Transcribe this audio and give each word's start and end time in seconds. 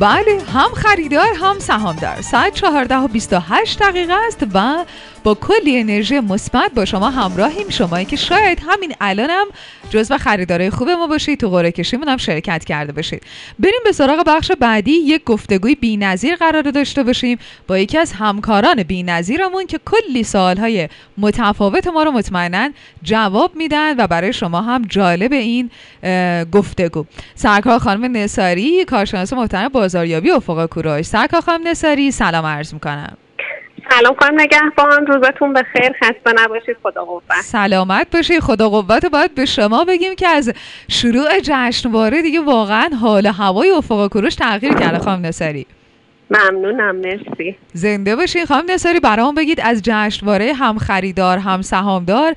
بله 0.00 0.42
هم 0.54 0.70
خریدار 0.74 1.26
هم 1.40 1.58
سهامدار. 1.58 2.20
ساعت 2.20 2.54
14 2.54 2.96
و 2.96 3.08
28 3.08 3.78
دقیقه 3.78 4.14
است 4.26 4.46
و 4.54 4.84
با 5.24 5.34
کلی 5.34 5.78
انرژی 5.80 6.20
مثبت 6.20 6.70
با 6.74 6.84
شما 6.84 7.10
همراهیم. 7.10 7.68
شمایی 7.68 8.04
که 8.04 8.16
شاید 8.16 8.62
همین 8.68 8.94
الانم 9.00 9.44
جزو 9.90 10.18
خریدارای 10.18 10.70
خوب 10.70 10.90
ما 10.90 11.06
باشید. 11.06 11.40
تو 11.40 11.50
قرعه 11.50 11.70
کشیمون 11.72 12.08
هم 12.08 12.16
شرکت 12.16 12.64
کرده 12.64 12.92
باشید. 12.92 13.22
بریم 13.58 13.80
به 13.84 13.92
سراغ 13.92 14.24
بخش 14.26 14.52
بعدی. 14.60 14.92
یک 14.92 15.24
گفتگوی 15.24 15.74
بی‌نظیر 15.74 16.36
قرار 16.36 16.62
داشته 16.62 17.02
باشیم 17.02 17.38
با 17.68 17.78
یکی 17.78 17.98
از 17.98 18.12
همکاران 18.12 18.82
بی‌نظیرمون 18.82 19.66
که 19.66 19.80
کلی 19.84 20.24
سوالهای 20.24 20.88
متفاوت 21.18 21.86
ما 21.86 22.02
رو 22.02 22.10
مطمئنا 22.10 22.70
جواب 23.02 23.56
میدن 23.56 23.96
و 23.96 24.06
برای 24.06 24.32
شما 24.32 24.62
هم 24.62 24.82
جالب 24.88 25.32
این 25.32 25.70
گفتگو. 26.52 27.04
سرکار 27.34 27.78
خانم 27.78 28.16
نصاری 28.16 28.84
کارشناس 28.84 29.32
محترم 29.32 29.68
بازاریابی 29.84 30.30
افق 30.30 30.66
کوروش. 30.66 31.06
سرکار 31.06 31.40
خانم 31.40 31.68
نصاری 31.68 32.10
سلام 32.10 32.46
عرض 32.46 32.74
می‌کنم. 32.74 33.16
سلام 33.90 34.14
خانم 34.20 34.40
نگهبان 34.40 35.06
روزتون 35.06 35.52
بخیر. 35.52 35.92
خسته 36.02 36.32
نباشید. 36.44 36.76
خدا 36.82 37.04
قوت. 37.04 37.22
سلامت 37.42 38.06
باشید. 38.12 38.40
خدا 38.40 38.68
قوت. 38.68 39.06
باید 39.06 39.34
به 39.34 39.44
شما 39.44 39.84
بگیم 39.84 40.14
که 40.14 40.28
از 40.28 40.52
شروع 40.88 41.40
جشنواره 41.42 42.22
دیگه 42.22 42.40
واقعا 42.40 42.90
حال 43.00 43.26
هوای 43.26 43.70
افق 43.70 44.08
کوروش 44.08 44.34
تغییر 44.34 44.74
کرده 44.74 44.98
خانم 44.98 45.26
نصاری 45.26 45.66
ممنونم 46.30 46.96
مرسی. 46.96 47.56
زنده 47.72 48.16
باشین. 48.16 48.44
خانم 48.44 48.70
نصاری 48.70 49.00
برام 49.00 49.34
بگید 49.34 49.60
از 49.60 49.82
جشنواره 49.84 50.52
هم 50.52 50.78
خریدار 50.78 51.38
هم 51.38 51.62
سهامدار. 51.62 52.34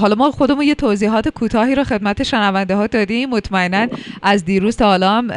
حالا 0.00 0.14
ما 0.14 0.30
خودمون 0.30 0.62
یه 0.62 0.74
توضیحات 0.74 1.28
کوتاهی 1.28 1.74
رو 1.74 1.84
خدمت 1.84 2.22
شنونده 2.22 2.74
ها 2.74 2.86
دادیم. 2.86 3.30
مطمئنا 3.30 3.86
از 4.22 4.44
دیروز 4.44 4.76
تا 4.76 4.84
حالا 4.84 5.10
هم 5.10 5.28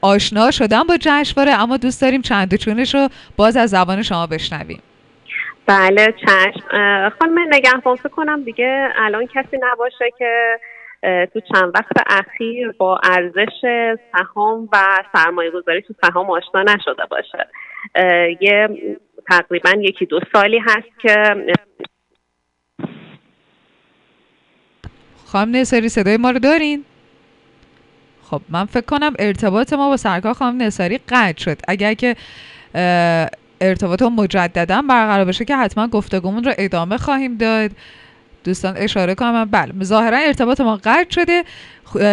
آشنا 0.00 0.50
شدم 0.50 0.82
با 0.82 0.96
جشنواره 1.00 1.52
اما 1.52 1.76
دوست 1.76 2.02
داریم 2.02 2.22
چند 2.22 2.54
چونش 2.54 2.94
رو 2.94 3.08
باز 3.36 3.56
از 3.56 3.70
زبان 3.70 4.02
شما 4.02 4.26
بشنویم. 4.26 4.82
بله 5.66 6.14
چشم. 6.26 6.60
خانم 7.18 7.38
نگهبان 7.50 7.96
فکر 7.96 8.08
کنم 8.08 8.44
دیگه 8.44 8.88
الان 8.96 9.26
کسی 9.26 9.58
نباشه 9.72 10.04
که 10.18 10.58
تو 11.34 11.40
چند 11.40 11.72
وقت 11.74 11.92
اخیر 12.06 12.72
با 12.72 13.00
ارزش 13.04 13.64
سهام 14.12 14.68
و 14.72 14.76
سرمایه 15.12 15.50
گذاری 15.50 15.82
تو 15.82 15.94
سهام 16.02 16.30
آشنا 16.30 16.62
نشده 16.62 17.02
باشه. 17.10 17.48
یه 18.40 18.68
تقریبا 19.30 19.70
یکی 19.80 20.06
دو 20.06 20.20
سالی 20.32 20.58
هست 20.58 21.00
که 21.02 21.16
خانم 25.26 25.56
نصاری 25.56 25.88
صدای 25.88 26.16
ما 26.16 26.30
رو 26.30 26.38
دارین؟ 26.38 26.84
خب 28.22 28.40
من 28.48 28.64
فکر 28.64 28.84
کنم 28.84 29.12
ارتباط 29.18 29.72
ما 29.72 29.88
با 29.88 29.96
سرکار 29.96 30.32
خانم 30.32 30.62
نصاری 30.62 30.98
قطع 31.08 31.42
شد. 31.44 31.58
اگر 31.68 31.94
که 31.94 32.16
ارتباط 33.60 34.02
مجددا 34.02 34.82
برقرار 34.88 35.24
بشه 35.24 35.44
که 35.44 35.56
حتما 35.56 35.86
گفتگومون 35.86 36.44
رو 36.44 36.52
ادامه 36.58 36.96
خواهیم 36.96 37.36
داد. 37.36 37.70
دوستان 38.46 38.74
اشاره 38.76 39.14
کنم. 39.14 39.44
بله 39.44 39.72
ظاهرا 39.84 40.18
ارتباط 40.18 40.60
ما 40.60 40.76
قطع 40.76 41.10
شده. 41.10 41.44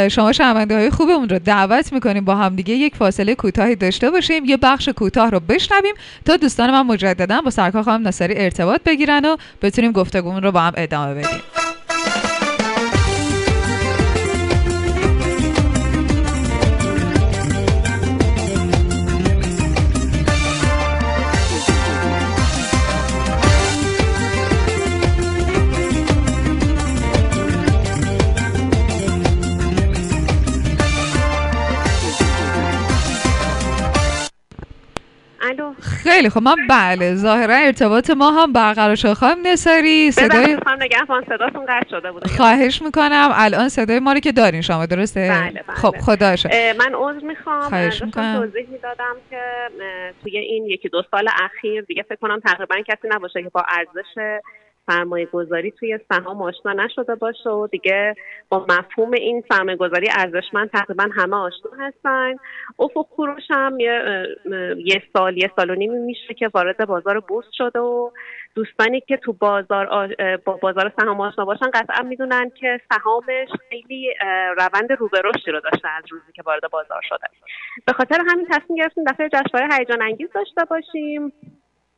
شما 0.10 0.34
شنونده 0.34 0.76
های 0.76 0.90
خوبمون 0.90 1.30
رو 1.30 1.40
دعوت 1.40 1.94
می‌کنیم 1.94 2.26
با 2.26 2.36
همدیگه 2.36 2.74
یک 2.74 2.96
فاصله 2.96 3.36
کوتاهی 3.36 3.76
داشته 3.76 4.12
باشیم. 4.12 4.46
یه 4.46 4.58
بخش 4.58 4.90
کوتاه 4.90 5.30
رو 5.30 5.40
بشنویم 5.40 5.94
تا 6.26 6.38
دوستان 6.38 6.72
من 6.72 6.82
مجددا 6.82 7.42
با 7.42 7.50
سرکار 7.50 7.84
خانم 7.84 8.08
نصری 8.08 8.34
ارتباط 8.38 8.82
بگیرن 8.86 9.26
و 9.26 9.38
بتونیم 9.62 9.92
گفتگومون 9.92 10.44
رو 10.44 10.52
با 10.52 10.60
هم 10.60 10.74
ادامه 10.78 11.14
بدیم. 11.14 11.63
خیلی 36.24 36.34
خب 36.34 36.42
من 36.42 36.56
بله 36.70 37.16
ظاهرا 37.16 37.56
ارتباط 37.56 38.10
ما 38.10 38.32
هم 38.32 38.54
برقرار 38.54 38.96
شد. 38.96 39.14
خانم 39.14 39.48
نصاری 39.48 40.12
صدای 40.12 40.58
نگهبان 40.80 41.24
صداتون 41.30 41.66
قطع 41.66 41.90
شده 41.90 42.12
بود 42.12 42.28
خواهش 42.28 42.82
می‌کنم. 42.82 43.32
الان 43.34 43.70
صدای 43.70 44.00
ما 44.00 44.14
رو 44.14 44.20
که 44.20 44.32
دارین 44.32 44.62
شما 44.62 44.86
درسته؟ 44.86 45.30
بله 45.30 45.64
بله. 45.68 45.76
خب 45.76 45.96
خدا 46.02 46.36
من 46.80 46.94
عذر 46.96 47.26
می‌خوام. 47.26 47.62
خواهش 47.62 48.02
می‌کنم. 48.02 48.40
توضیح 48.40 48.70
می‌دادم 48.70 49.16
که 49.30 49.42
توی 50.24 50.38
این 50.38 50.66
یکی 50.66 50.90
دو 50.90 51.04
سال 51.12 51.30
اخیر 51.44 51.82
دیگه 51.82 52.04
فکر 52.04 52.20
کنم 52.22 52.40
تقریبا 52.40 52.76
کسی 52.88 53.08
نباشه 53.10 53.44
که 53.44 53.50
با 53.50 53.66
ارزش 53.70 54.42
سرمایه 54.88 55.26
گذاری 55.26 55.72
توی 55.72 56.00
سهام 56.10 56.42
آشنا 56.42 56.74
نشده 56.74 57.16
باشه 57.16 57.50
و 57.50 57.68
دیگه 57.68 58.16
با 58.50 58.66
مفهوم 58.70 59.12
این 59.12 59.44
سرمایه 59.52 59.78
گذاری 59.78 60.08
ارزشمند 60.18 60.70
تقریبا 60.70 61.08
همه 61.16 61.36
آشنا 61.36 61.72
هستن. 61.80 62.36
افق 62.80 63.08
کوروش 63.16 63.44
هم 63.50 63.80
یه, 63.80 65.04
سال 65.14 65.38
یه 65.38 65.52
سال 65.56 65.70
و 65.70 65.76
نیمی 65.76 66.00
میشه 66.00 66.34
که 66.34 66.50
وارد 66.54 66.88
بازار 66.88 67.20
بورس 67.20 67.46
شده 67.52 67.80
و 67.80 68.12
دوستانی 68.56 69.02
که 69.02 69.18
تو 69.18 69.34
بازار 69.34 70.16
با 70.46 70.54
بازار 70.54 70.92
سهام 71.00 71.22
آشنا 71.22 71.46
باشن 71.46 71.70
قطعا 71.74 72.04
می‌دونن 72.04 72.50
که 72.50 72.82
سهامش 72.94 73.50
خیلی 73.70 74.14
روند 74.58 74.92
رو 75.00 75.08
به 75.08 75.22
رشدی 75.26 75.52
رو 75.52 75.60
داشته 75.60 75.88
از 75.88 76.04
روزی 76.12 76.32
که 76.36 76.42
وارد 76.46 76.72
بازار 76.72 77.02
شده. 77.10 77.28
به 77.88 77.94
خاطر 77.94 78.18
همین 78.28 78.48
تصمیم 78.52 78.78
گرفتیم 78.78 79.04
دفعه 79.04 79.30
جشنواره 79.30 79.76
هیجان 79.76 80.02
انگیز 80.02 80.30
داشته 80.36 80.62
باشیم. 80.70 81.34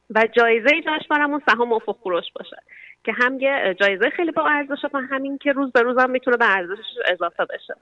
و 0.10 0.28
جایزه 0.38 0.70
جشنوارمون 0.82 1.42
سهام 1.50 1.74
افق 1.74 1.96
کوروش 2.04 2.26
باشه. 2.36 2.58
که 3.04 3.12
هم 3.12 3.40
یه 3.40 3.76
جایزه 3.80 4.10
خیلی 4.10 4.32
با 4.32 4.48
ارزش 4.50 4.86
و 4.94 4.98
همین 5.12 5.38
که 5.38 5.52
روز 5.52 5.72
به 5.72 5.82
روز 5.82 5.98
هم 5.98 6.12
می‌تونه 6.12 6.38
به 6.38 6.46
ارزشش 6.56 6.96
اضافه 7.12 7.46
بشه. 7.46 7.76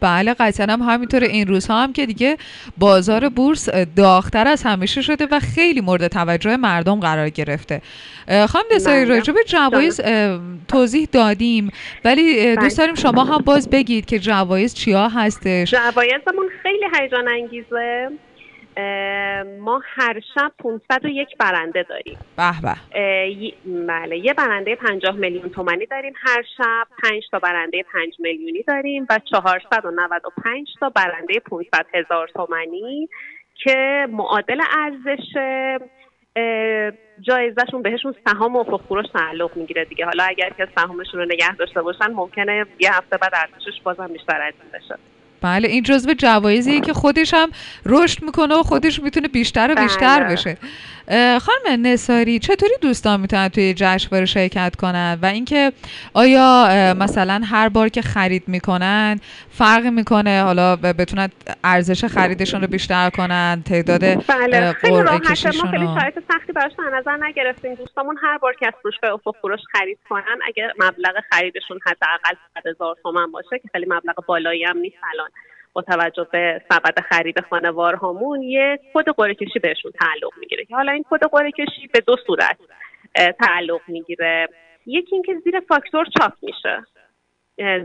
بله 0.00 0.34
قطعا 0.34 0.66
هم 0.66 0.82
همینطور 0.82 1.22
این 1.22 1.46
روزها 1.46 1.82
هم 1.82 1.92
که 1.92 2.06
دیگه 2.06 2.36
بازار 2.78 3.28
بورس 3.28 3.68
داغتر 3.96 4.48
از 4.48 4.62
همیشه 4.62 5.02
شده 5.02 5.26
و 5.30 5.40
خیلی 5.54 5.80
مورد 5.80 6.08
توجه 6.08 6.56
مردم 6.56 7.00
قرار 7.00 7.28
گرفته. 7.28 7.82
خانم 8.28 8.64
دسایی 8.74 9.04
راجع 9.04 9.32
به 9.32 9.44
جوایز 9.46 10.00
توضیح 10.68 11.08
دادیم. 11.12 11.70
ولی 12.04 12.56
دوست 12.56 12.78
داریم 12.78 12.94
شما 12.94 13.24
هم 13.24 13.38
باز 13.38 13.70
بگید 13.70 14.06
که 14.06 14.18
جوایز 14.18 14.74
چیا 14.74 15.08
هستش؟ 15.08 15.70
جوایزمون 15.70 16.48
خیلی 16.62 16.86
هیجان 17.00 17.28
انگیزه. 17.28 18.10
ما 19.60 19.82
هر 19.84 20.20
شب 20.34 20.52
501 20.58 21.28
برنده 21.38 21.82
داریم. 21.82 22.18
به 22.36 22.52
به. 22.62 22.74
بله 23.86 24.18
یه 24.18 24.34
برنده 24.34 24.74
50 24.74 25.16
میلیون 25.16 25.48
تومانی 25.48 25.86
داریم. 25.86 26.12
هر 26.16 26.42
شب 26.56 26.86
5 27.02 27.22
تا 27.30 27.38
برنده 27.38 27.82
5 27.92 28.14
میلیونی 28.18 28.62
داریم 28.62 29.06
و 29.10 29.18
495 29.32 30.68
تا 30.80 30.88
برنده 30.88 31.40
500 31.40 31.86
هزار 31.94 32.28
تومانی 32.28 33.08
که 33.54 34.06
معادل 34.10 34.60
ارزش 34.78 35.36
جایزشون 37.20 37.82
بهشون 37.82 38.14
سهام 38.26 38.56
و 38.56 38.78
فروش 38.88 39.06
تعلق 39.12 39.56
می‌گیره 39.56 39.84
دیگه. 39.84 40.04
حالا 40.04 40.24
اگر 40.24 40.50
که 40.50 40.68
سهامشون 40.76 41.20
رو 41.20 41.26
نگه 41.26 41.56
داشته 41.56 41.82
باشن 41.82 42.10
ممکنه 42.12 42.66
یه 42.78 42.96
هفته 42.96 43.16
بعد 43.16 43.32
ارزشش 43.34 43.80
بازم 43.84 44.06
بیشتر 44.06 44.42
از 44.42 44.54
این 44.62 44.80
بشه. 44.80 44.98
بله 45.40 45.68
این 45.68 45.82
جزو 45.82 46.14
جوایزیه 46.14 46.80
که 46.80 46.92
خودش 46.92 47.34
هم 47.34 47.50
رشد 47.86 48.22
می‌کنه 48.22 48.54
و 48.54 48.62
خودش 48.62 49.00
می‌تونه 49.00 49.28
بیشتر 49.28 49.74
و 49.76 49.82
بیشتر 49.82 50.24
بله. 50.24 50.32
بشه 50.32 50.56
خانم 51.40 51.86
نصاری 51.86 52.38
چطوری 52.38 52.72
دوستان 52.80 53.20
می‌تونن 53.20 53.48
توی 53.48 53.74
جشنواره 53.76 54.24
شرکت 54.24 54.76
کنن؟ 54.76 55.18
و 55.22 55.26
اینکه 55.26 55.72
آیا 56.14 56.68
مثلا 56.98 57.40
هر 57.44 57.68
بار 57.68 57.88
که 57.88 58.02
خرید 58.02 58.48
می‌کنن 58.48 59.20
فرق 59.50 59.86
می‌کنه 59.86 60.42
حالا 60.42 60.76
بتونن 60.76 61.28
ارزش 61.64 62.04
خریدشون 62.04 62.60
رو 62.60 62.66
بیشتر 62.66 63.10
کنن 63.10 63.62
تعداد 63.66 64.00
بله 64.00 64.72
خیلی 64.72 65.02
راحته 65.02 65.56
ما 65.64 65.70
خیلی 65.70 65.86
شرایط 65.86 66.18
سختی 66.28 66.52
براش 66.52 66.72
نظر 66.98 67.16
نگرفتیم. 67.16 67.74
دوستامون 67.74 68.16
هر 68.22 68.38
بار 68.38 68.54
که 68.54 68.66
از 68.66 68.72
فروشگاه 68.82 69.10
افق 69.12 69.34
فروش 69.42 69.60
خرید 69.72 69.98
کنن 70.08 70.38
اگه 70.46 70.72
مبلغ 70.78 71.14
خریدشون 71.32 71.78
حداقل 71.86 72.34
100 72.54 72.66
هزار 72.66 72.96
تومن 73.02 73.32
باشه 73.32 73.58
که 73.62 73.68
خیلی 73.72 73.86
مبلغ 73.88 74.26
بالایی 74.26 74.64
هم 74.64 74.78
نیست 74.78 74.96
الان. 75.14 75.30
با 75.72 75.82
توجه 75.82 76.26
به 76.32 76.62
سبد 76.68 77.00
خرید 77.00 77.40
خانوارهامون 77.50 78.42
یه 78.42 78.78
کد 78.94 79.08
قرعه 79.08 79.34
کشی 79.34 79.58
بهشون 79.58 79.92
تعلق 80.00 80.32
می‌گیره 80.40 80.64
حالا 80.70 80.92
این 80.92 81.04
کد 81.10 81.24
قرعه 81.24 81.50
کشی 81.50 81.86
به 81.92 82.00
دو 82.00 82.16
صورت 82.26 82.56
تعلق 83.14 83.80
می‌گیره. 83.88 84.48
یکی 84.86 85.14
اینکه 85.14 85.34
زیر 85.44 85.60
فاکتور 85.60 86.06
چاپ 86.18 86.32
میشه. 86.42 86.84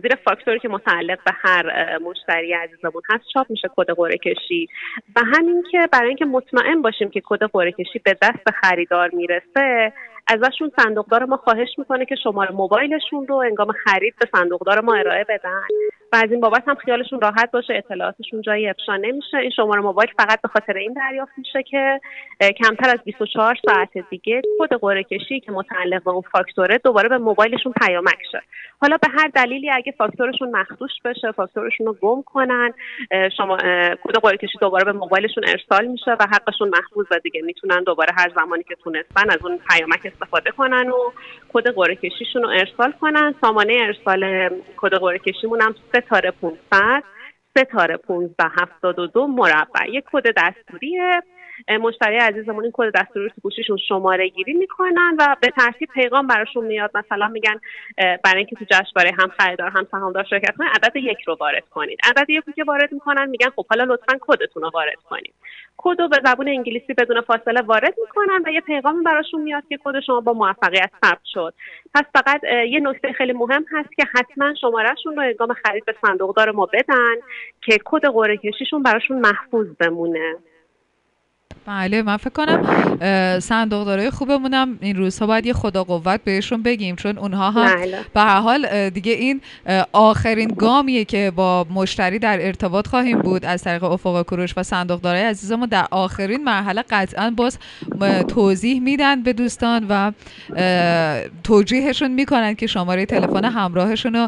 زیر 0.02 0.16
فاکتوری 0.16 0.60
که 0.60 0.70
متعلق 0.70 1.20
به 1.26 1.32
هر 1.36 1.98
مشتری 1.98 2.54
عزیزمون 2.54 3.02
هست 3.10 3.24
چاپ 3.34 3.50
میشه 3.50 3.70
کد 3.78 3.92
قرعه 3.92 4.18
کشی. 4.18 4.68
و 5.16 5.22
همین 5.36 5.64
که 5.72 5.88
برای 5.92 6.08
اینکه 6.08 6.26
مطمئن 6.26 6.82
باشیم 6.82 7.10
که 7.10 7.22
کد 7.26 7.44
قرعه 7.44 7.72
کشی 7.72 8.00
به 8.00 8.18
دست 8.22 8.52
خریدار 8.62 9.10
می‌رسه 9.14 9.94
ازشون 10.28 10.72
صندوقدار 10.80 11.26
ما 11.26 11.38
خواهش 11.38 11.70
می‌کنه 11.78 12.06
که 12.06 12.16
شماره 12.24 12.52
موبایلشون 12.52 13.28
رو 13.28 13.36
انگام 13.36 13.72
خرید 13.72 14.16
به 14.20 14.40
صندوقدار 14.40 14.82
ما 14.82 14.96
ارائه 14.96 15.26
بدن. 15.30 15.62
و 16.16 16.18
از 16.18 16.32
این 16.32 16.40
بابت 16.40 16.64
هم 16.68 16.76
خیالشون 16.76 17.22
راحت 17.22 17.52
باشه 17.52 17.74
اطلاعاتشون 17.74 18.42
جایی 18.42 18.70
افشا 18.70 18.98
نمیشه. 18.98 19.38
این 19.38 19.50
شماره 19.50 19.82
موبایل 19.82 20.10
فقط 20.18 20.42
به 20.42 20.48
خاطر 20.48 20.74
این 20.74 20.94
دریافت 20.94 21.32
میشه 21.38 21.64
که 21.64 22.02
کمتر 22.40 22.90
از 22.90 23.00
24 23.06 23.56
ساعت 23.66 23.90
دیگه 24.10 24.42
کد 24.60 24.74
قرعه 24.74 25.04
کشی 25.04 25.40
که 25.40 25.52
متعلق 25.52 26.04
به 26.04 26.12
اون 26.12 26.22
فاکتوره 26.32 26.78
دوباره 26.78 27.10
به 27.10 27.18
موبایلشون 27.18 27.74
پیامک 27.82 28.18
شه. 28.32 28.42
حالا 28.82 28.98
به 28.98 29.08
هر 29.18 29.28
دلیلی 29.28 29.72
اگه 29.72 29.92
فاکتورشون 29.98 30.52
مخدوش 30.52 30.92
بشه 31.06 31.32
فاکتورشون 31.32 31.86
رو 31.86 31.94
گم 31.94 32.22
کنن 32.22 32.74
شما 33.38 33.58
کد 34.04 34.16
قرعه 34.22 34.38
کشی 34.38 34.58
دوباره 34.62 34.84
به 34.84 34.92
موبایلشون 34.92 35.44
ارسال 35.48 35.88
میشه 35.88 36.12
و 36.12 36.28
حقشون 36.32 36.70
محفوظ 36.70 37.06
و 37.12 37.20
دیگه 37.20 37.42
می‌تونن 37.42 37.84
دوباره 37.84 38.14
هر 38.18 38.32
زمانی 38.36 38.64
که 38.64 38.76
تونستن 38.76 39.30
از 39.30 39.46
اون 39.46 39.60
پیامک 39.70 40.00
استفاده 40.06 40.52
کنن 40.52 40.90
و 40.90 41.12
کد 41.54 41.68
قرعه 41.68 41.96
کشیشون 41.96 42.44
رو 42.44 42.50
ارسال 42.50 42.92
کنن. 42.92 43.36
سامانه 43.42 43.78
ارسال 43.82 44.50
کد 44.78 44.94
قرعه 44.94 45.20
کشیمون 45.20 45.62
هم 45.62 45.76
ستاره 46.06 46.32
500 46.32 47.04
ستاره 47.58 47.98
1572 48.10 49.28
مربع. 49.28 49.90
یک 49.90 50.06
کد 50.14 50.24
دستوریه 50.38 51.22
مشتری 51.82 52.18
عزیزمون 52.18 52.64
این 52.64 52.72
کد 52.76 52.92
دستوری 52.96 53.26
رو 53.26 53.30
تو 53.30 53.42
گوشیشون 53.42 53.78
شماره 53.78 54.28
گیری 54.28 54.54
می‌کنن 54.54 55.16
و 55.20 55.36
به 55.42 55.48
ترتیب 55.50 55.90
پیغام 55.94 56.28
براشون 56.28 56.66
میاد. 56.66 56.92
مثلا 56.98 57.28
میگن 57.28 57.60
برای 57.98 58.38
اینکه 58.38 58.56
تو 58.56 58.66
جشنواره 58.66 59.12
هم 59.20 59.28
خریدار 59.28 59.70
هم 59.70 59.88
سهامدار 59.92 60.24
شرکت 60.24 60.56
کنید 60.58 60.70
عدد 60.76 60.96
یک 60.96 61.22
رو 61.28 61.38
وارد 61.40 61.70
کنید. 61.70 62.00
عدد 62.04 62.30
یک 62.30 62.44
که 62.56 62.64
وارد 62.64 62.92
می‌کنن 62.92 63.30
میگن 63.30 63.50
خب 63.50 63.66
حالا 63.70 63.84
لطفا 63.84 64.18
کدتون 64.22 64.64
رو 64.64 64.70
وارد 64.70 64.96
کنید. 65.10 65.34
کد 65.78 66.02
رو 66.02 66.08
به 66.08 66.22
زبون 66.26 66.48
انگلیسی 66.48 66.94
بدون 66.94 67.22
فاصله 67.22 67.62
وارد 67.62 67.94
می‌کنن 68.02 68.44
و 68.46 68.52
یه 68.52 68.62
پیغامی 68.62 69.04
براشون 69.04 69.42
میاد 69.42 69.64
که 69.70 69.80
کد 69.84 70.00
شما 70.00 70.22
با 70.22 70.34
موفقیت 70.34 70.92
ثبت 71.06 71.26
شد. 71.34 71.54
پس 71.94 72.04
فقط 72.14 72.44
یه 72.44 72.80
نکته 72.80 73.14
خیلی 73.14 73.34
مهم 73.34 73.66
هست 73.72 73.90
که 73.96 74.04
حتما 74.16 74.54
شمارهشون 74.62 75.16
رو 75.16 75.22
هنگام 75.22 75.54
خرید 75.54 75.86
به 75.86 75.96
صندوقدار 76.02 76.52
ما 76.52 76.66
بدن 76.66 77.16
که 77.62 77.78
کد 77.86 78.06
قرعه 78.06 78.38
کشیشون 78.38 78.84
براشون 78.84 79.20
محفوظ 79.20 79.68
بمونه. 79.80 80.36
بله 81.68 82.02
من 82.02 82.18
فکر 82.18 82.30
کنم 82.30 83.40
صندوقدارای 83.40 84.10
خوبمونم. 84.10 84.78
این 84.82 84.96
روزها 84.96 85.28
باید 85.28 85.46
یه 85.46 85.54
خدا 85.54 85.84
قوت 85.84 86.24
بهشون 86.24 86.64
بگیم 86.64 86.96
چون 86.96 87.18
اونها 87.18 87.52
هم 87.52 87.76
بله. 87.76 88.00
به 88.14 88.22
هر 88.22 88.40
حال 88.40 88.90
دیگه 88.90 89.12
این 89.12 89.42
آخرین 89.92 90.48
گامیه 90.48 91.06
که 91.06 91.32
با 91.36 91.68
مشتری 91.70 92.20
در 92.20 92.46
ارتباط 92.46 92.88
خواهیم 92.88 93.20
بود 93.20 93.46
از 93.46 93.64
طریق 93.64 93.84
افق 93.84 94.24
کروش 94.24 94.54
و 94.58 94.64
صندوقدارای 94.64 95.22
عزیزمون. 95.22 95.70
در 95.70 95.86
آخرین 95.92 96.44
مرحله 96.44 96.84
قطعا 96.90 97.34
باز 97.38 97.58
توضیح 98.28 98.82
میدن 98.82 99.24
به 99.24 99.34
دوستان 99.34 99.86
و 99.90 100.12
توجیهشون 101.44 102.12
می‌کنن 102.12 102.56
که 102.56 102.68
شماره 102.68 103.06
تلفن 103.06 103.46
همراهشون 103.46 104.16
رو 104.16 104.28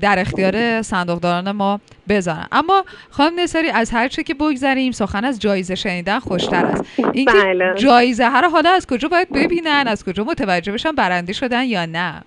در 0.00 0.18
اختیار 0.18 0.82
صندوقداران 0.82 1.50
ما 1.50 1.80
بذارن. 2.08 2.46
اما 2.52 2.84
خانم 3.10 3.40
نصاری 3.40 3.68
از 3.68 3.90
هر 3.90 4.08
چه 4.08 4.22
که 4.22 4.34
بگذریم 4.34 4.92
سخن 4.92 5.24
از 5.24 5.40
جایزه 5.40 5.74
شنیدن 5.74 6.18
خوشتر 6.18 6.73
است. 6.80 7.00
اینکه 7.12 7.32
بله. 7.32 7.74
جایزه 7.74 8.30
ها 8.30 8.40
رو 8.40 8.48
حالا 8.48 8.70
از 8.70 8.86
کجا 8.86 9.08
باید 9.08 9.28
ببینن 9.32 9.84
از 9.86 10.04
کجا 10.04 10.24
متوجه 10.24 10.72
بشن 10.72 10.92
برنده 10.92 11.32
شدن 11.32 11.64
یا 11.64 11.86
نه؟ 11.86 12.22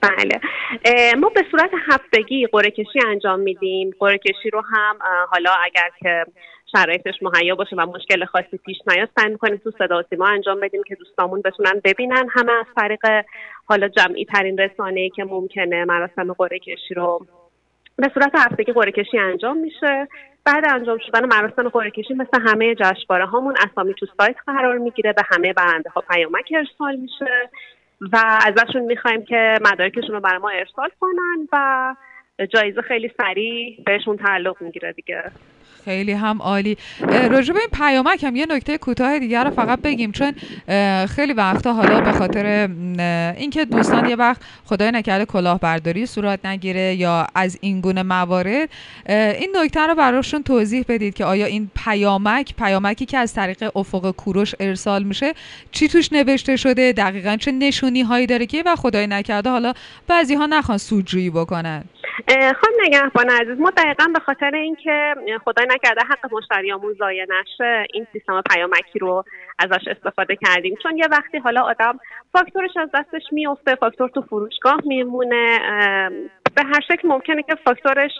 بله. 0.00 0.40
ما 1.14 1.28
به 1.28 1.44
صورت 1.50 1.70
هفتگی 1.88 2.46
قرعه 2.46 2.70
کشی 2.70 2.98
انجام 3.06 3.40
میدیم. 3.40 3.90
قرعه 4.00 4.18
کشی 4.18 4.50
رو 4.50 4.60
هم 4.60 4.96
حالا 5.30 5.50
اگر 5.64 5.90
که 6.00 6.24
شرایطش 6.72 7.14
مهیا 7.22 7.54
باشه 7.54 7.76
و 7.76 7.86
مشکل 7.86 8.24
خاصی 8.24 8.58
پیش 8.66 8.76
نیاد 8.86 9.08
سعی 9.18 9.28
می‌کنیم 9.28 9.56
تو 9.56 9.70
صدا 9.78 10.04
ما 10.18 10.28
انجام 10.28 10.60
بدیم 10.60 10.82
که 10.88 10.94
دوستامون 10.94 11.42
بتونن 11.44 11.80
ببینن. 11.84 12.28
همه 12.30 12.52
از 12.52 12.66
طریق 12.76 13.00
حالا 13.64 13.88
جمعی 13.88 14.24
ترین 14.24 14.58
رسانه 14.58 15.00
ای 15.00 15.10
که 15.10 15.24
ممکنه 15.24 15.84
مراسم 15.84 16.32
قرعه 16.32 16.58
کشی 16.58 16.94
رو 16.94 17.26
به 17.96 18.10
صورت 18.14 18.32
هفتگی 18.34 18.72
قرعه 18.72 18.92
کشی 18.92 19.18
انجام 19.18 19.56
میشه. 19.56 20.08
بعد 20.44 20.64
انجام 20.68 20.98
شدن 21.06 21.26
مراسم 21.26 21.68
قرعه 21.68 21.90
کشی 21.90 22.14
مثل 22.14 22.40
همه 22.46 22.74
جشنواره 22.74 23.26
هامون 23.26 23.54
اسامی 23.70 23.94
تو 23.94 24.06
سایت 24.18 24.36
قرار 24.46 24.78
می‌گیره. 24.78 25.12
به 25.12 25.22
همه 25.30 25.52
برنده 25.52 25.90
ها 25.90 26.00
پیامک 26.00 26.52
ارسال 26.56 26.96
میشه 26.96 27.50
و 28.12 28.40
ازشون 28.46 28.82
می‌خوایم 28.82 29.24
که 29.24 29.54
مدارکشون 29.72 30.14
رو 30.14 30.20
برای 30.20 30.38
ما 30.38 30.50
ارسال 30.50 30.90
کنن 31.00 31.48
و 31.52 31.94
جایزه 32.46 32.82
خیلی 32.82 33.12
سریع 33.16 33.82
بهشون 33.86 34.16
تعلق 34.16 34.62
می‌گیره 34.62 34.92
دیگه. 34.92 35.22
خیلی 35.84 36.12
هم 36.12 36.42
عالی. 36.42 36.76
راجع 37.30 37.54
این 37.54 37.68
پیامک 37.72 38.24
هم 38.24 38.36
یه 38.36 38.46
نکته 38.46 38.78
کوتاه 38.78 39.18
دیگر 39.18 39.44
رو 39.44 39.50
فقط 39.50 39.80
بگیم 39.80 40.12
چون 40.12 40.32
خیلی 41.06 41.32
وقتا 41.32 41.72
حالا 41.72 42.00
به 42.00 42.12
خاطر 42.12 42.68
اینکه 43.36 43.64
دوستان 43.64 44.08
یه 44.08 44.16
وقت 44.16 44.40
خدای 44.64 44.90
نکرده 44.90 45.24
کلاهبرداری 45.24 46.06
صورت 46.06 46.46
نگیره 46.46 46.94
یا 46.94 47.26
از 47.34 47.58
این 47.60 47.80
گونه 47.80 48.02
موارد 48.02 48.68
این 49.08 49.56
نکته 49.56 49.80
رو 49.80 49.94
براشون 49.94 50.42
توضیح 50.42 50.84
بدید 50.88 51.14
که 51.14 51.24
آیا 51.24 51.46
این 51.46 51.70
پیامک 51.84 52.54
پیامکی 52.56 53.06
که 53.06 53.18
از 53.18 53.34
طریق 53.34 53.76
افق 53.76 54.10
کوروش 54.10 54.54
ارسال 54.60 55.02
میشه 55.02 55.32
چی 55.72 55.88
توش 55.88 56.12
نوشته 56.12 56.56
شده 56.56 56.92
دقیقا 56.92 57.36
چه 57.36 57.52
نشونی 57.52 58.02
هایی 58.02 58.26
داره 58.26 58.46
که 58.46 58.62
و 58.66 58.76
خدای 58.76 59.06
نکرده 59.06 59.50
حالا 59.50 59.72
بعضی 60.08 60.34
ها 60.34 60.46
نخوان 60.46 60.78
سودجویی 60.78 61.30
بکنن؟ 61.30 61.84
خانم 62.28 62.76
نگهبان 62.86 63.30
عزیز 63.30 63.60
ما 63.60 63.70
دقیقا 63.70 64.04
به 64.14 64.20
خاطر 64.20 64.54
اینکه 64.54 65.14
خدای 65.44 65.66
نکرده 65.66 66.00
حق 66.10 66.34
مشتریامون 66.34 66.94
ضایع 66.98 67.26
نشه 67.28 67.86
این 67.92 68.06
سیستم 68.12 68.42
پیامکی 68.50 68.98
رو 68.98 69.24
ازش 69.58 69.88
استفاده 69.88 70.36
کردیم. 70.36 70.76
چون 70.82 70.96
یه 70.96 71.06
وقتی 71.10 71.38
حالا 71.38 71.62
آدم 71.62 71.98
فاکتورش 72.32 72.76
از 72.76 72.88
دستش 72.94 73.22
میفته 73.32 73.74
فاکتور 73.74 74.08
تو 74.08 74.22
فروشگاه 74.22 74.76
میمونه 74.84 75.58
به 76.54 76.62
هر 76.62 76.80
شکل 76.88 77.08
ممکنه 77.08 77.42
که 77.42 77.54
فاکتورش 77.54 78.10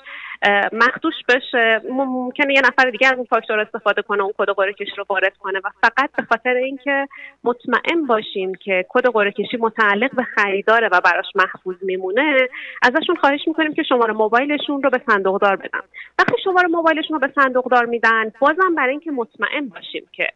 مخدوش 0.72 1.14
بشه. 1.28 1.80
ممکنه 1.90 2.54
یه 2.54 2.60
نفر 2.60 2.90
دیگه 2.90 3.06
از 3.08 3.14
اون 3.14 3.24
فاکتور 3.24 3.60
استفاده 3.60 4.02
کنه 4.02 4.22
اون 4.22 4.32
کد 4.38 4.50
قرعه 4.50 4.72
کشی 4.72 4.92
رو 4.96 5.04
وارد 5.10 5.36
کنه. 5.36 5.58
و 5.58 5.68
فقط 5.82 6.10
به 6.16 6.22
خاطر 6.22 6.54
اینکه 6.54 7.08
مطمئن 7.44 8.06
باشیم 8.06 8.54
که 8.54 8.86
کد 8.88 9.06
قرعه 9.06 9.32
کشی 9.32 9.56
متعلق 9.56 10.14
به 10.14 10.22
خریداره 10.22 10.88
و 10.92 11.00
براش 11.00 11.26
محفوظ 11.34 11.76
میمونه 11.82 12.48
ازشون 12.82 13.16
خواهش 13.16 13.40
می‌کنیم 13.46 13.74
که 13.74 13.82
شماره 13.82 14.12
موبایلشون 14.12 14.82
رو 14.82 14.90
به 14.90 15.00
صندوقدار 15.08 15.56
بدن. 15.56 15.80
وقتی 16.18 16.34
شماره 16.44 16.68
موبایلشون 16.68 17.20
رو 17.20 17.28
به 17.28 17.32
صندوقدار 17.34 17.84
میدن 17.84 18.32
بازم 18.38 18.74
برای 18.76 18.90
اینکه 18.90 19.10
مطمئن 19.10 19.68
باشیم 19.68 20.06
که 20.12 20.28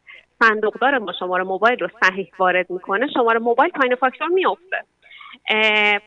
صندوقدار 0.43 0.99
ما 0.99 1.13
شماره 1.13 1.45
موبایل 1.45 1.79
رو 1.79 1.89
صحیح 2.03 2.33
وارد 2.39 2.71
می‌کنه 2.71 3.07
شماره 3.15 3.39
موبایل 3.39 3.71
پایین 3.71 3.95
فاکتور 3.95 4.29
میفته 4.29 4.85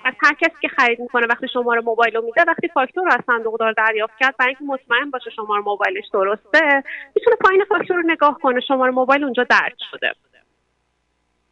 پس 0.03 0.13
هر 0.23 0.33
کسی 0.33 0.55
که 0.61 0.67
خرید 0.67 0.99
می‌کنه 0.99 1.27
وقتی 1.29 1.47
شماره 1.53 1.81
موبایل 1.81 2.15
رو 2.15 2.21
میده 2.21 2.43
وقتی 2.47 2.67
فاکتور 2.67 3.05
رو 3.05 3.11
از 3.13 3.21
صندوقدار 3.27 3.71
دریافت 3.71 4.13
کرد 4.19 4.37
برای 4.37 4.55
اینکه 4.59 4.73
مطمئن 4.73 5.09
باشه 5.09 5.29
شماره 5.29 5.61
موبایلش 5.61 6.05
درسته 6.13 6.83
می‌تونه 7.15 7.35
پایین 7.41 7.65
فاکتور 7.69 7.97
رو 7.97 8.03
نگاه 8.05 8.39
کنه 8.41 8.59
شماره 8.59 8.91
موبایل 8.91 9.23
اونجا 9.23 9.43
درد 9.43 9.77
شده. 9.91 10.11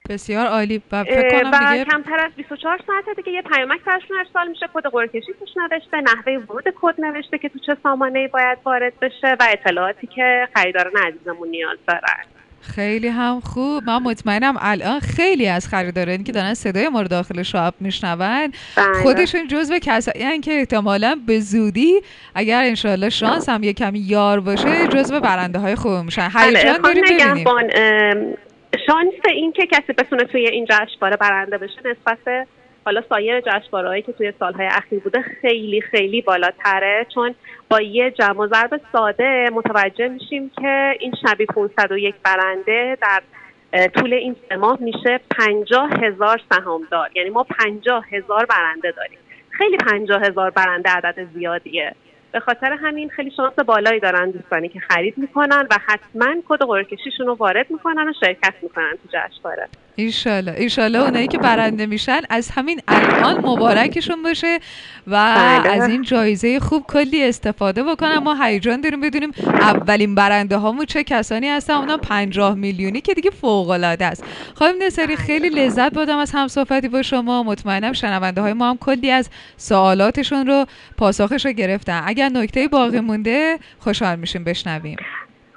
بسیار 0.09 0.45
عالی. 0.45 0.81
و 0.91 1.03
فکر 1.03 1.41
کنم 1.41 1.71
دیگه 1.71 1.85
کمتر 1.85 2.19
از 2.25 2.31
24 2.35 2.79
ساعت 2.87 3.15
دیگه 3.15 3.31
یه 3.31 3.41
پیامک 3.41 3.83
براشون 3.83 4.17
ارسال 4.17 4.47
میشه 4.47 4.69
کد 4.73 4.83
توش 5.39 5.49
نوشته 5.57 6.01
نحوه 6.01 6.33
ورود 6.33 6.63
کد 6.81 7.01
نوشته 7.01 7.37
که 7.37 7.49
تو 7.49 7.59
چه 7.59 7.77
سامانه 7.83 8.27
باید 8.27 8.57
وارد 8.63 8.99
بشه 8.99 9.35
و 9.39 9.47
اطلاعاتی 9.51 10.07
که 10.07 10.47
خریداران 10.55 10.93
عزیزمون 11.07 11.47
نیاز 11.47 11.77
دارن. 11.87 12.38
خیلی 12.61 13.07
هم 13.07 13.39
خوب 13.39 13.83
من 13.83 14.03
مطمئنم 14.03 14.55
الان 14.59 14.99
خیلی 14.99 15.47
از 15.47 15.67
خریدارانی 15.67 16.23
که 16.23 16.31
دارن 16.31 16.53
صدای 16.53 16.89
ما 16.89 17.01
رو 17.01 17.07
داخل 17.07 17.43
شاپ 17.43 17.73
میشنون 17.79 18.15
بله. 18.15 18.51
خودشون 19.03 19.47
جزو 19.47 19.79
کسایی 19.81 20.39
که 20.39 20.51
احتمالا 20.51 21.19
به 21.27 21.39
زودی 21.39 22.01
اگر 22.35 22.63
انشاءالله 22.63 23.09
شانس 23.09 23.49
هم 23.49 23.63
یه 23.63 23.73
کمی 23.73 23.99
یار 23.99 24.39
باشه 24.39 24.87
جزو 24.87 25.19
برنده 25.19 25.59
های 25.59 25.75
خوب 25.75 25.91
میشن 25.93 26.29
هیجان 26.35 26.81
بله. 26.81 26.93
داریم 26.93 27.03
ببینیم 27.03 28.37
شانس 28.87 29.13
این 29.25 29.51
که 29.51 29.67
کسی 29.67 29.93
بتونه 29.93 30.23
توی 30.23 30.47
این 30.47 30.65
جشنواره 30.65 31.17
برنده 31.17 31.57
بشه 31.57 31.77
نسبت 31.85 32.47
حالا 32.85 33.03
سایر 33.09 33.41
جشنواره‌ای 33.41 34.01
که 34.01 34.11
توی 34.11 34.33
سالهای 34.39 34.67
اخیر 34.67 34.99
بوده 34.99 35.21
خیلی 35.41 35.81
خیلی 35.81 36.21
بالاتره 36.21 37.05
چون 37.13 37.35
با 37.69 37.81
یه 37.81 38.11
جمع 38.11 38.47
ضرب 38.47 38.81
ساده 38.91 39.49
متوجه 39.53 40.07
میشیم 40.07 40.51
که 40.61 40.95
این 40.99 41.13
شبی 41.27 41.45
501 41.45 42.15
برنده 42.23 42.97
در 43.01 43.21
طول 43.87 44.13
این 44.13 44.35
سه 44.49 44.55
ماه 44.55 44.77
میشه 44.81 45.19
پنجاه 45.37 45.89
هزار 45.89 46.41
سهامدار. 46.51 47.09
یعنی 47.15 47.29
ما 47.29 47.43
پنجاه 47.43 48.05
هزار 48.11 48.45
برنده 48.45 48.91
داریم. 48.91 49.17
خیلی 49.49 49.77
پنجاه 49.77 50.21
هزار 50.21 50.49
برنده 50.49 50.89
عدد 50.89 51.27
زیادیه. 51.33 51.95
به 52.31 52.39
خاطر 52.39 52.73
همین 52.73 53.09
خیلی 53.09 53.31
شانس 53.31 53.53
بالایی 53.53 53.99
دارن 53.99 54.31
دوستانی 54.31 54.69
که 54.69 54.79
خرید 54.79 55.17
می‌کنن 55.17 55.67
و 55.71 55.77
حتما 55.87 56.35
کد 56.49 56.63
قرعه 56.63 56.85
رو 57.19 57.33
وارد 57.33 57.71
می‌کنن 57.71 58.09
و 58.09 58.13
شرکت 58.19 58.53
می‌کنن 58.61 58.91
تو 58.91 59.17
جشنواره. 59.17 59.67
ایشالله 59.99 60.53
ایشالله 60.57 60.99
اونایی 60.99 61.27
که 61.27 61.37
برنده 61.37 61.85
میشن 61.85 62.21
از 62.29 62.49
همین 62.49 62.81
الان 62.87 63.37
مبارکشون 63.45 64.23
باشه 64.23 64.59
و 65.07 65.35
بله. 65.35 65.69
از 65.69 65.89
این 65.89 66.01
جایزه 66.01 66.59
خوب 66.59 66.83
کلی 66.87 67.23
استفاده 67.23 67.83
بکنم. 67.83 68.23
ما 68.23 68.43
هیجان 68.43 68.81
داریم 68.81 69.01
بدونیم 69.01 69.31
اولین 69.45 70.15
برنده 70.15 70.57
هامون 70.57 70.85
چه 70.85 71.03
کسانی 71.03 71.47
هستن. 71.47 71.73
اونا 71.73 71.97
50 71.97 72.55
میلیونی 72.55 73.01
که 73.01 73.13
دیگه 73.13 73.29
فوق 73.29 73.69
العاده 73.69 74.05
است. 74.05 74.23
خانم 74.55 74.83
نصری 74.83 75.15
خیلی 75.15 75.49
لذت 75.49 75.91
بردم 75.91 76.17
از 76.17 76.31
همصحبتی 76.31 76.87
با 76.87 77.01
شما. 77.01 77.43
مطمئنم 77.43 77.93
شنونده 77.93 78.41
های 78.41 78.53
ما 78.53 78.69
هم 78.69 78.77
کلی 78.77 79.11
از 79.11 79.29
سوالاتشون 79.57 80.47
رو 80.47 80.65
پاسخش 80.97 81.45
رو 81.45 81.51
گرفتن. 81.51 82.01
اگر 82.05 82.29
نکته 82.29 82.67
باقی 82.67 82.99
مونده 82.99 83.59
خوشحال 83.79 84.19
میشیم. 84.19 84.43
بشنویم. 84.43 84.97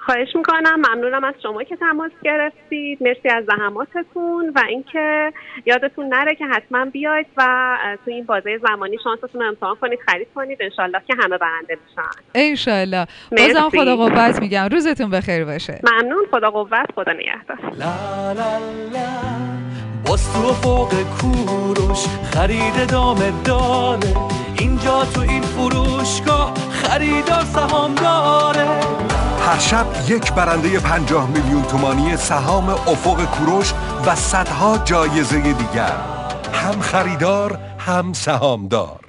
خواهش 0.07 0.37
می‌کنم. 0.37 0.77
ممنونم 0.77 1.25
از 1.25 1.35
شما 1.43 1.63
که 1.63 1.77
تماس 1.77 2.11
گرفتید. 2.23 3.03
مرسی 3.03 3.29
از 3.29 3.45
زحماتتون 3.45 4.53
و 4.55 4.63
اینکه 4.69 5.33
یادتون 5.67 6.09
نره 6.09 6.35
که 6.35 6.47
حتما 6.47 6.85
بیاید 6.85 7.27
و 7.37 7.77
تو 8.05 8.11
این 8.11 8.27
بازه 8.27 8.59
زمانی 8.69 8.97
شانستون 9.05 9.43
رو 9.43 9.49
امتحان 9.49 9.77
کنید 9.77 9.99
خرید 10.07 10.29
کنید. 10.35 10.59
انشالله 10.61 11.01
که 11.07 11.15
همه 11.19 11.39
برنده 11.39 11.77
بشن 11.77 12.23
انشالله. 12.35 13.07
بازم 13.31 13.69
خدا 13.69 13.97
قوت 13.97 14.41
میگم. 14.41 14.69
روزتون 14.73 15.11
بخیر 15.11 15.45
باشه. 15.45 15.81
ممنون. 15.93 16.27
خدا 16.31 16.51
قوت. 16.51 16.93
خدا 16.95 17.13
نگهدار. 17.13 17.59
باز 20.07 20.33
تو 20.33 20.53
فوق 20.53 20.95
کوروش. 21.21 22.07
خرید 22.35 22.91
دامه 22.91 23.33
داره. 23.45 24.15
اینجا 24.59 25.05
تو 25.15 25.21
این 25.21 25.43
فروشگاه 25.43 26.55
خریدار 26.73 27.45
سهام 27.45 27.95
داره 27.95 29.12
هر 29.47 29.59
شب 29.59 29.87
یک 30.09 30.33
برنده 30.33 30.81
پنجاه 30.81 31.29
میلیون 31.29 31.63
تومانی 31.63 32.17
سهام 32.17 32.69
افق 32.69 33.25
کوروش 33.25 33.73
و 34.07 34.15
صدها 34.15 34.79
جایزه 34.79 35.41
دیگر. 35.41 35.97
هم 36.53 36.81
خریدار 36.81 37.59
هم 37.79 38.13
سهامدار. 38.13 39.02